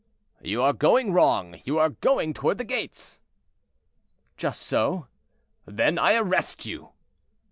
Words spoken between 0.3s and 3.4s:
"You are going wrong; you are going toward the gates."